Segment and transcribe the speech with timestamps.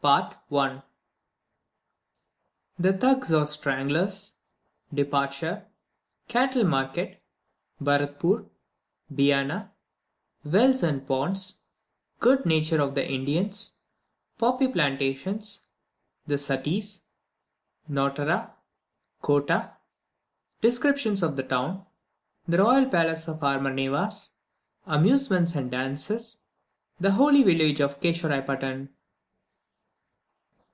[0.00, 0.82] THE
[2.94, 4.34] THUGS OR STRANGLERS
[4.92, 5.66] DEPARTURE
[6.26, 7.22] CATTLE MARKET
[7.80, 8.46] BARATPOOR
[9.14, 9.70] BIANA
[10.44, 11.60] WELLS AND PONDS
[12.18, 13.78] GOOD NATURE OF THE INDIANS
[14.38, 15.68] POPPY PLANTATIONS
[16.26, 17.02] THE SUTTIS
[17.86, 18.56] NOTARA
[19.22, 19.70] KOTTAH
[20.62, 21.86] DESCRIPTION OF THE TOWN
[22.48, 24.30] THE ROYAL PALACE OF ARMORNEVAS
[24.86, 26.38] AMUSEMENTS AND DANCES
[26.98, 28.88] THE HOLY VILLAGE OF KESHO RAE PATUM.